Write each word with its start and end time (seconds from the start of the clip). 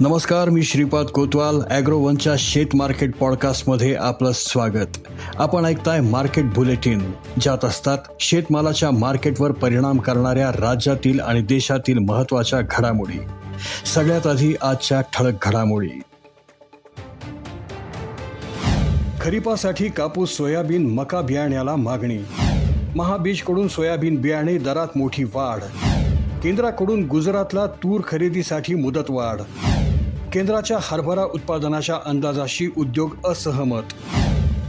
नमस्कार 0.00 0.48
मी 0.48 0.62
श्रीपाद 0.62 1.06
कोतवाल 1.06 1.60
ॲग्रोवनच्या 1.70 2.32
शेत 2.38 2.66
मार्केट 2.74 3.16
पॉडकास्टमध्ये 3.16 3.94
आपलं 3.94 4.30
स्वागत. 4.34 4.98
आपण 5.36 5.64
ऐकताय 5.64 6.00
मार्केट 6.00 6.44
बुलेटिन 6.44 7.12
ज्यात 7.40 7.64
असतात 7.64 7.98
शेतमालाच्या 8.20 8.90
मार्केटवर 8.90 9.52
परिणाम 9.52 9.98
करणाऱ्या 9.98 10.50
राज्यातील 10.50 11.20
आणि 11.20 11.42
देशातील 11.42 11.98
महत्त्वाच्या 11.98 12.60
घडामोडी. 12.60 13.18
सगळ्यात 13.94 14.26
आधी 14.26 14.54
आजच्या 14.62 15.00
ठळक 15.00 15.34
घडामोडी. 15.42 16.00
खरीपासाठी 19.20 19.88
कापूस 19.88 20.36
सोयाबीन 20.36 20.90
मका 20.90 21.20
बियाण्याला 21.20 21.76
मागणी. 21.76 22.18
महाबीजकडून 22.96 23.68
सोयाबीन 23.68 24.20
बियाणे 24.20 24.58
दरात 24.58 24.96
मोठी 24.96 25.24
वाढ. 25.24 25.60
केंद्राकडून 26.42 27.06
गुजरातला 27.06 27.66
तूर 27.66 28.00
खरेदीसाठी 28.08 28.74
मुदतवाढ. 28.74 29.40
केंद्राच्या 30.32 30.78
हरभरा 30.80 31.24
उत्पादनाच्या 31.24 31.96
अंदाजाशी 32.06 32.68
उद्योग 32.76 33.16
असहमत. 33.26 33.82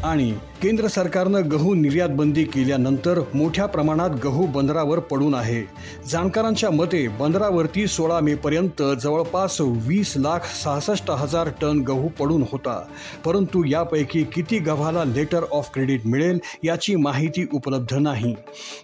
आणि 0.04 0.34
केंद्र 0.62 0.88
सरकारनं 0.88 1.42
गहू 1.52 1.74
निर्यात 1.74 2.10
बंदी 2.10 2.44
केल्यानंतर 2.44 3.22
मोठ्या 3.34 3.66
प्रमाणात 3.66 4.10
गहू 4.24 4.46
बंदरावर 4.46 5.00
पडून 5.00 5.36
आहे. 5.36 5.64
जाणकारांच्या 6.08 6.72
मते 6.72 7.08
बंदरावरती 7.08 7.88
सोळा 7.88 8.20
मे 8.20 8.36
पर्यंत 8.36 8.84
जवळपास 9.02 9.58
वीस 9.62 10.14
लाख 10.18 10.40
सहासष्ट 10.64 11.12
हजार 11.12 11.50
टन 11.62 11.80
गहू 11.80 12.08
पडून 12.08 12.42
होता. 12.52 12.84
परंतु 13.26 13.64
यापैकी 13.66 14.24
किती 14.24 14.60
गव्हाला 14.60 15.04
लेटर 15.04 15.44
ऑफ 15.52 15.70
क्रेडिट 15.74 16.02
मिळेल 16.06 16.40
याची 16.64 16.96
माहिती 16.96 17.48
उपलब्ध 17.54 17.94
नाही. 17.94 18.36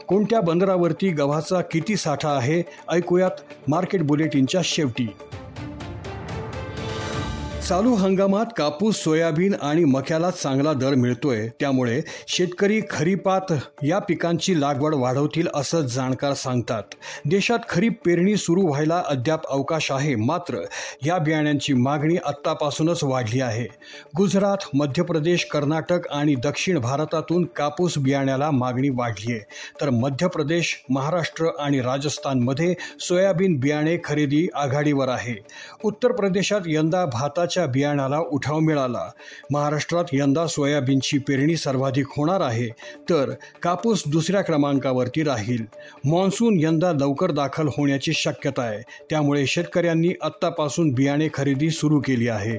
कोणत्या 0.07 0.41
बंदरावरती 0.41 1.09
गव्हाचा 1.09 1.61
किती 1.61 1.95
साठा 1.95 2.29
आहे 2.29 2.63
ऐकूयात 2.89 3.31
मार्केट 3.67 4.03
बुलेटिनच्या 4.03 4.61
शेवटी. 4.63 5.07
चालू 7.67 7.95
हंगामात 7.95 8.45
कापूस 8.57 8.95
सोयाबीन 8.95 9.53
आणि 9.61 9.83
मक्याला 9.83 10.31
चांगला 10.31 10.73
दर 10.73 10.93
मिळतोय. 10.93 11.47
त्यामुळे 11.59 12.01
शेतकरी 12.27 12.81
खरीपात 12.89 13.53
या 13.83 13.99
पिकांची 13.99 14.61
लागवड 14.61 14.95
वाढवतील 14.95 15.47
असं 15.53 15.81
जाणकार 15.81 16.33
सांगतात. 16.33 16.83
देशात 17.25 17.59
खरीप 17.69 17.93
पेरणी 18.05 18.37
सुरू 18.37 18.61
व्हायला 18.61 19.03
अद्याप 19.07 19.47
अवकाश 19.47 19.91
आहे. 19.91 20.15
मात्र 20.15 20.57
या 21.05 21.17
बियाण्यांची 21.17 21.73
मागणी 21.73 22.15
आत्तापासूनच 22.25 23.03
वाढली 23.03 23.41
आहे. 23.41 23.67
गुजरात 24.17 24.57
मध्य 24.73 25.03
प्रदेश 25.03 25.45
कर्नाटक 25.45 26.07
आणि 26.11 26.35
दक्षिण 26.35 26.79
भारतातून 26.79 27.45
कापूस 27.45 27.97
बियाण्याला 27.97 28.51
मागणी 28.51 28.89
वाढली 28.89 29.31
आहे. 29.31 29.41
तर 29.81 29.89
मध्य 29.89 30.27
प्रदेश 30.27 30.85
महाराष्ट्र 30.89 31.45
आणि 31.59 31.81
राजस्थानमध्ये 31.81 32.75
सोयाबीन 32.99 33.59
बियाणे 33.59 33.97
खरेदी 34.03 34.47
आघाडीवर 34.55 35.07
आहे. 35.07 35.35
उत्तर 35.83 36.11
प्रदेशात 36.11 36.61
यंदा 36.67 37.05
भाताच्या 37.05 37.52
गव्हाच्या 37.57 37.71
बियाणाला 37.71 38.19
उठाव 38.19 38.59
मिळाला. 38.59 39.09
महाराष्ट्रात 39.51 40.05
यंदा 40.13 40.45
सोयाबीनची 40.47 41.17
पेरणी 41.17 41.55
सर्वाधिक 41.55 42.07
होणार 42.17 42.41
आहे 42.41 42.67
तर 43.09 43.31
कापूस 43.61 44.03
दुसऱ्या 44.07 44.41
क्रमांकावरती 44.41 45.23
राहील. 45.23 45.63
मान्सून 46.05 46.55
यंदा 46.59 46.91
लवकर 46.91 47.31
दाखल 47.31 47.67
होण्याची 47.67 48.13
शक्यता 48.13 48.61
आहे 48.61 48.81
त्यामुळे 49.09 49.45
शेतकऱ्यांनी 49.45 50.13
आत्तापासून 50.21 50.91
बियाणे 50.91 51.27
खरेदी 51.33 51.69
सुरू 51.69 51.99
केली 51.99 52.27
आहे. 52.27 52.57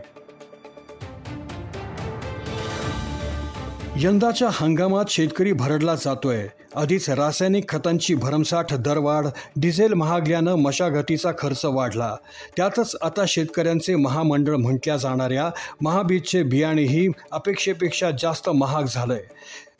यंदाच्या 3.96 4.48
हंगामात 4.52 5.04
शेतकरी 5.08 5.52
भरडला 5.52 5.94
जातोय. 5.94 6.46
आधीच 6.76 7.10
रासायनिक 7.10 7.68
खतांची 7.68 8.14
भरमसाठ 8.14 8.74
दरवाढ 8.74 9.26
डिझेल 9.56 9.92
महागल्यानं 9.92 10.54
मशागतीचा 10.54 11.30
खर्च 11.38 11.64
वाढला. 11.64 12.16
त्यातच 12.56 12.96
आता 13.02 13.24
शेतकऱ्यांचे 13.28 13.96
महामंडळ 13.96 14.56
म्हटल्या 14.56 14.96
जाणाऱ्या 14.96 15.50
महाबीजचे 15.80 16.42
बियाणेही 16.42 17.08
अपेक्षेपेक्षा 17.32 18.10
जास्त 18.10 18.48
महाग 18.48 18.84
झालंय. 18.84 19.22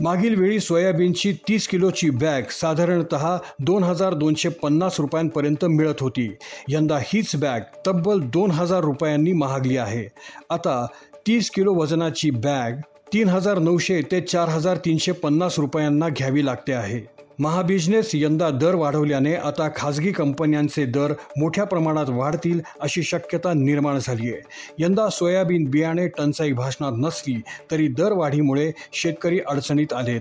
मागील 0.00 0.34
वेळी 0.34 0.60
सोयाबीनची 0.60 1.32
तीस 1.48 1.68
किलोची 1.68 2.10
बॅग 2.10 2.42
साधारणत 2.50 3.14
दोन 3.60 3.84
हजार 3.84 4.14
दोनशे 4.14 4.48
पन्नास 4.48 5.00
रुपयांपर्यंत 5.00 5.64
मिळत 5.64 6.00
होती. 6.00 6.34
यंदा 6.68 6.98
हीच 7.02 7.36
बॅग 7.36 7.60
तब्बल 7.86 8.20
दोन 8.20 8.50
हजार 8.50 8.80
रुपयांनी 8.80 9.32
महागली 9.32 9.76
आहे. 9.76 10.08
आता 10.50 10.86
तीस 11.26 11.50
किलो 11.50 11.74
वजनाची 11.74 12.30
बॅग 12.30 12.72
तीन 13.12 13.28
हजार 13.28 13.58
नऊशे 13.58 14.00
ते 14.02 14.20
चार 14.20 14.48
हजार 14.48 14.76
तीनशे 14.76 15.12
पन्नास 15.12 15.58
रुपयांना 15.58 16.08
घ्यावी 16.08 16.44
लागते 16.46 16.72
आहे. 16.72 17.00
महाबिझनेस 17.40 18.10
यंदा 18.14 18.50
दर 18.50 18.74
वाढवल्याने 18.74 19.34
आता 19.34 19.68
खाजगी 19.76 20.12
कंपन्यांचे 20.12 20.84
दर 20.86 21.12
मोठ्या 21.38 21.64
प्रमाणात 21.64 22.08
वाढतील 22.08 22.60
अशी 22.80 23.02
शक्यता 23.02 23.52
निर्माण 23.52 23.98
झाली 23.98 24.32
आहे. 24.32 24.40
यंदा 24.78 25.08
सोयाबीन 25.08 25.64
बियाणे 25.70 26.06
टंचाई 26.08 26.52
भाषणात 26.52 26.92
नसली 26.98 27.40
तरी 27.70 27.88
दरवाढीमुळे 27.88 28.70
शेतकरी 28.92 29.40
अडचणीत 29.48 29.92
आलेत. 29.92 30.20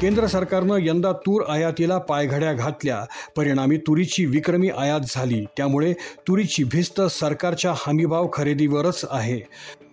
केंद्र 0.00 0.26
सरकारनं 0.26 0.76
यंदा 0.80 1.12
तूर 1.12 1.42
आयातीला 1.48 1.98
पायघड्या 1.98 2.52
घातल्या. 2.52 3.04
परिणामी 3.36 3.76
तुरीची 3.76 4.26
विक्रमी 4.26 4.68
आयात 4.68 5.00
झाली. 5.08 5.44
त्यामुळे 5.56 5.92
तुरीची 6.28 6.64
भिस्त 6.64 7.00
सरकारच्या 7.00 7.72
हमीभाव 7.76 8.28
खरेदीवरच 8.32 9.04
आहे. 9.10 9.36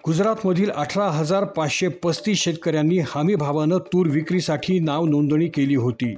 गुजरातमधील 0.06 0.72
अठरा 0.72 1.06
हजार 1.06 1.44
पाचशे 1.44 1.88
पस्तीस 1.88 2.38
शेतकऱ्यांनी 2.38 3.00
हमीभावानं 3.08 3.78
तूर 3.78 4.08
विक्रीसाठी 4.08 4.80
नाव 4.80 5.06
नोंदणी 5.06 5.48
केली 5.48 5.76
होती. 5.76 6.16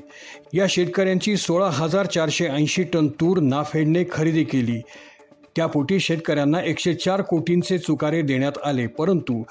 या 0.53 0.65
शेतकऱ्यांची 0.69 1.37
सोळा 1.37 1.69
हजार 1.69 2.05
चारशे 2.05 2.45
ऐंशी 2.45 2.83
टन 2.83 3.07
तूर 3.07 3.39
नाफेडने 3.39 4.03
खरेदी 4.11 4.43
केली. 4.43 4.81
त्यापोटी 5.55 5.99
शेतकऱ्यांना 5.99 6.61
एकशे 6.61 6.93
चार 6.93 7.21
कोटींचे 7.21 7.77
चुकारे 7.77 8.21
देण्यात 8.21 8.51
आले. 8.65 8.87
परंतु 8.87 9.43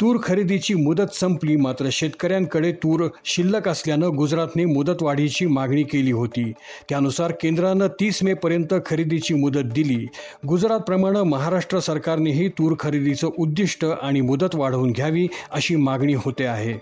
तूर 0.00 0.16
खरेदीची 0.22 0.74
मुदत 0.74 1.14
संपली 1.14 1.56
मात्र 1.56 1.88
शेतकऱ्यांकडे 1.92 2.72
तूर 2.72 3.08
शिल्लक 3.24 3.68
असल्यानं 3.68 4.16
गुजरातने 4.16 4.64
मुदतवाढीची 4.64 5.46
मागणी 5.46 5.82
केली 5.82 6.12
होती. 6.12 6.52
त्यानुसार 6.88 7.32
केंद्रानं 7.40 7.86
तीस 7.86 8.22
मेपर्यंत 8.22 8.74
खरेदीची 8.86 9.34
मुदत 9.34 9.72
दिली. 9.74 10.06
गुजरातप्रमाणे 10.48 11.22
महाराष्ट्र 11.22 11.78
सरकारनेही 11.78 12.48
तूर 12.48 12.74
खरेदीचं 12.80 13.30
उद्दिष्ट 13.38 13.84
आणि 13.84 14.20
मुदत 14.20 14.54
वाढवून 14.54 14.90
घ्यावी 14.90 15.28
अशी 15.50 15.76
मागणी 15.76 16.14
होते 16.14 16.44
आहे. 16.44 16.72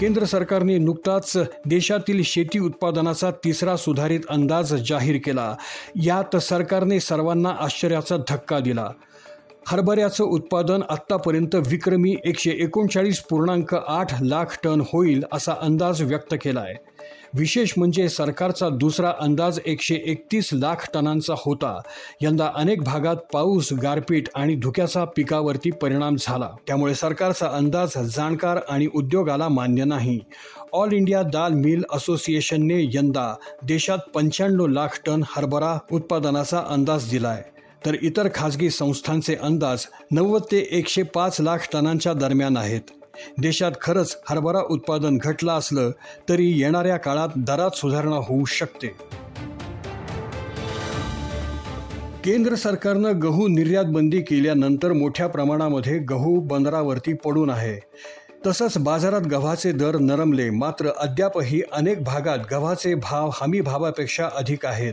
केंद्र 0.00 0.24
सरकारने 0.24 0.78
नुकताच 0.78 1.36
देशातील 1.66 2.22
शेती 2.22 2.58
उत्पादनाचा 2.58 3.30
तिसरा 3.30 3.76
सुधारित 3.76 4.20
अंदाज 4.28 4.74
जाहीर 4.74 5.18
केला. 5.24 5.54
यात 6.02 6.36
सरकारने 6.36 7.00
सर्वांना 7.00 7.48
आश्चर्याचा 7.60 8.16
धक्का 8.28 8.58
दिला. 8.58 8.88
हरभऱ्याचं 9.70 10.24
उत्पादन 10.24 10.82
आत्तापर्यंत 10.88 11.54
विक्रमी 11.66 12.14
एकशे 12.24 12.50
एकोणचाळीस 12.50 13.20
पूर्णांक 13.20 13.74
आठ 13.74 14.14
लाख 14.22 14.56
टन 14.64 14.80
होईल 14.92 15.22
असा 15.32 15.52
अंदाज 15.60 16.02
व्यक्त 16.02 16.34
केला 16.34 16.60
आहे 16.60 16.74
विशेष 17.34 17.72
म्हणजे 17.76 18.08
सरकारचा 18.08 18.68
दुसरा 18.68 19.12
अंदाज 19.20 19.58
एकशे 19.66 19.94
एकतीस 19.94 20.48
लाख 20.52 20.86
टनांचा 20.94 21.34
होता. 21.38 21.76
यंदा 22.20 22.50
अनेक 22.54 22.82
भागात 22.82 23.16
पाऊस 23.32 23.72
गारपीट 23.82 24.28
आणि 24.34 24.54
धुक्याचा 24.54 25.04
पिकावरती 25.04 25.70
परिणाम 25.70 26.16
झाला. 26.18 26.50
त्यामुळे 26.66 26.94
सरकारचा 26.94 27.48
अंदाज 27.48 27.98
जाणकार 28.16 28.60
आणि 28.68 28.88
उद्योगाला 28.94 29.48
मान्य 29.48 29.84
नाही. 29.84 30.18
ऑल 30.72 30.92
इंडिया 30.92 31.22
दाल 31.22 31.52
मिल 31.54 31.84
असोसिएशनने 31.92 32.82
यंदा 32.94 33.34
देशात 33.62 34.10
पंच्याण्णव 34.14 34.66
लाख 34.66 35.00
टन 35.06 35.22
हरभरा 35.26 35.76
उत्पादनाचा 35.92 36.64
अंदाज 36.68 37.10
दिला 37.10 37.28
आहे 37.28 37.59
तर 37.86 37.96
इतर 38.02 38.28
खाजगी 38.34 38.70
संस्थांचे 38.70 39.34
अंदाज 39.34 39.86
नव्वद 40.10 40.42
ते 40.52 40.68
एकशे 40.70 41.02
पाच 41.02 41.40
लाख 41.40 41.58
टनांच्या 41.72 42.12
दरम्यान 42.12 42.56
आहेत. 42.56 42.80
देशात 43.38 43.72
खरंच 43.80 44.18
हरभरा 44.28 44.60
उत्पादन 44.70 45.18
घटलं 45.18 45.52
असलं 45.52 45.90
तरी 46.28 46.46
येणाऱ्या 46.60 46.96
काळात 46.96 47.28
दरात 47.36 47.70
सुधारणा 47.76 48.16
होऊ 48.16 48.44
शकते. 48.44 48.88
केंद्र 52.24 52.54
सरकारनं 52.54 53.20
गहू 53.22 53.48
निर्यात 53.48 53.84
बंदी 53.84 54.20
केल्यानंतर 54.20 54.92
मोठ्या 54.92 55.26
प्रमाणामध्ये 55.26 55.98
गहू 55.98 56.40
बंदरावरती 56.40 57.12
पडून 57.12 57.50
आहे. 57.50 57.78
तसंच 58.46 58.76
बाजारात 58.78 59.20
गव्हाचे 59.20 59.70
दर 59.72 59.96
नरमले 59.98 60.48
मात्र 60.50 60.90
अद्यापही 60.98 61.60
अनेक 61.72 62.02
भागात 62.04 62.38
गव्हाचे 62.50 62.94
भाव 62.94 63.30
हमी 63.34 63.60
भावापेक्षा 63.60 64.28
अधिक 64.36 64.64
आहेत. 64.66 64.92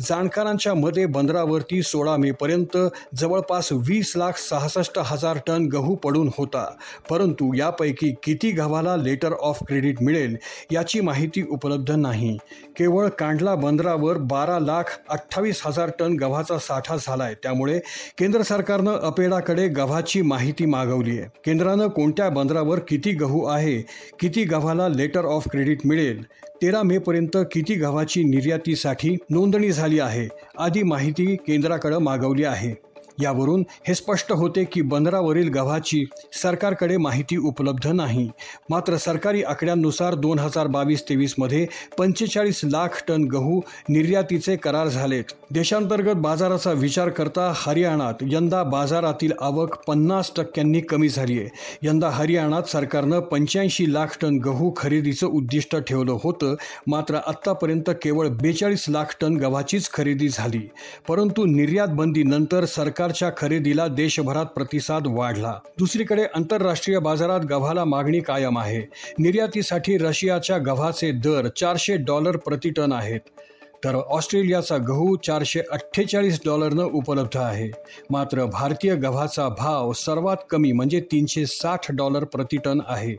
जाणकारांच्या 0.00 0.72
मते 0.74 1.04
बंदरावरती 1.06 1.82
सोळा 1.82 2.16
मेपर्यंत 2.16 2.76
जवळपास 3.16 3.68
वीस 3.88 4.12
लाख 4.16 4.38
सहासष्ट 4.38 4.98
हजार 4.98 5.38
टन 5.46 5.66
गहू 5.72 5.94
पडून 5.94 6.30
होता. 6.38 6.64
परंतु 7.10 7.52
यापैकी 7.56 8.12
किती 8.22 8.50
गव्हाला 8.50 8.96
लेटर 8.96 9.32
ऑफ 9.32 9.58
क्रेडिट 9.68 10.02
मिळेल 10.02 10.36
याची 10.70 11.00
माहिती 11.00 11.42
उपलब्ध 11.50 11.90
नाही. 11.90 12.36
केवळ 12.78 13.08
कांडला 13.08 13.54
बंदरावर 13.54 14.18
बारा 14.32 14.58
लाख 14.58 14.98
अठ्ठावीस 15.10 15.62
हजार 15.66 15.90
टन 15.98 16.16
गव्हाचा 16.16 16.58
साठा 16.58 16.96
झालाय. 16.96 17.34
त्यामुळे 17.42 17.78
केंद्र 18.18 18.42
सरकारनं 18.42 18.98
अपेडाकडे 19.02 19.68
गव्हाची 19.68 20.22
माहिती 20.22 20.66
मागवली 20.66 21.18
आहे 21.18 21.28
केंद्रानं 21.44 21.88
कोणत्या 21.88 22.28
बंदरावर 22.28 22.78
किती 22.88 23.12
गहू 23.12 23.44
आहे 23.44 23.80
किती 24.20 24.44
गव्हाला 24.44 24.88
लेटर 24.88 25.24
ऑफ 25.24 25.48
क्रेडिट 25.48 25.78
मिळेल 25.84 26.22
तेरा 26.62 26.82
मेपर्यंत 26.82 27.36
किती 27.52 27.74
गव्हाची 27.74 28.24
निर्यातीसाठी 28.24 29.16
नोंदणी 29.30 29.72
झाली 29.72 29.98
आहे 29.98 30.28
आदी 30.58 30.82
माहिती 30.82 31.36
केंद्राकडे 31.36 31.98
मागवली 31.98 32.44
आहे. 32.44 32.89
यावरून 33.22 33.64
हे 33.88 33.94
स्पष्ट 33.94 34.32
होते 34.32 34.64
की 34.64 34.82
बंदरावरील 34.82 35.48
गव्हाची 35.48 36.04
सरकारकडे 36.42 36.96
माहिती 36.96 37.36
उपलब्ध 37.36 37.86
नाही. 37.86 38.30
मात्र 38.70 38.96
सरकारी 38.96 39.42
आकड्यांनुसार 39.42 40.14
दोन 40.14 40.38
हजार 40.38 40.66
बावीस 40.66 41.02
तेवीसमध्ये 41.08 41.66
पंचेचाळीस 41.98 42.60
लाख 42.64 43.02
टन 43.08 43.24
गहू 43.24 43.60
निर्यातीचे 43.88 44.56
करार 44.56 44.88
झालेत. 44.88 45.24
देशांतर्गत 45.50 46.14
बाजाराचा 46.14 46.72
विचार 46.72 47.08
करता 47.08 47.52
हरियाणात 47.56 48.14
यंदा 48.22 48.62
बाजारातील 48.62 49.32
आवक 49.40 49.74
पन्नास 49.74 50.30
टक्क्यांनी 50.36 50.80
कमी 50.80 51.08
झाली 51.08 51.38
आहे. 51.38 51.48
यंदा 51.82 52.10
हरियाणात 52.10 52.62
सरकारनं 52.62 53.20
पंच्याऐंशी 53.20 53.92
लाख 53.92 54.18
टन 54.22 54.36
गहू 54.36 54.72
खरेदीचं 54.76 55.26
उद्दिष्ट 55.26 55.76
ठेवलं 55.76 56.16
होतं 56.24 56.54
मात्र 56.86 57.14
आत्तापर्यंत 57.26 57.90
केवळ 58.02 58.28
बेचाळीस 58.28 58.84
लाख 58.88 59.16
टन 59.20 59.36
गव्हाचीच 59.36 59.90
खरेदी 59.92 60.28
झाली. 60.28 60.70
परंतु 61.08 61.44
निर्यात 61.46 61.88
बंदीनंतर 61.88 62.64
सरकार 62.64 63.09
सरकारच्या 63.10 63.46
खरेदीला 63.46 63.86
देशभरात 63.86 64.46
प्रतिसाद 64.46 65.02
वाढला. 65.06 65.54
दुसरीकडे 65.78 66.24
आंतरराष्ट्रीय 66.34 66.98
बाजारात 66.98 67.40
गव्हाला 67.40 67.84
मागणी 67.84 68.20
कायम 68.20 68.58
आहे. 68.58 68.80
निर्यातीसाठी 69.18 69.98
रशियाच्या 69.98 70.58
गव्हाचे 70.58 71.10
दर 71.12 71.48
चारशे 71.48 71.96
डॉलर 71.96 72.36
प्रति 72.36 72.70
टन 72.70 72.92
आहेत. 72.92 73.20
तर 73.84 73.94
ऑस्ट्रेलियाचा 73.94 74.76
गहू 74.76 75.16
चारशे 75.16 75.60
अठ्ठेचाळीस 75.72 76.40
डॉलरनं 76.44 76.82
उपलब्ध 76.82 77.36
आहे. 77.36 77.70
मात्र 78.10 78.44
भारतीय 78.44 78.94
गव्हाचा 78.94 79.48
भाव 79.48 79.92
सर्वात 79.92 80.36
कमी 80.50 80.72
म्हणजे 80.72 81.00
तीनशे 81.00 81.46
साठ 81.46 81.90
डॉलर 81.90 82.24
प्रति 82.24 82.56
टन 82.64 82.80
आहे. 82.88 83.14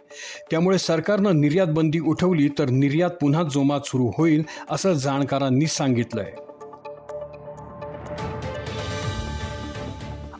त्यामुळे 0.51 0.77
सरकारनं 0.77 1.41
निर्यात 1.41 1.67
बंदी 1.67 1.99
उठवली 1.99 2.49
तर 2.59 2.69
निर्यात 2.69 3.09
पुन्हा 3.09 3.43
जोमात 3.43 3.81
सुरू 3.85 4.11
होईल 4.17 4.43
असं 4.71 4.93
जाणकारांनी 4.93 5.67
सांगितलंय. 5.67 6.31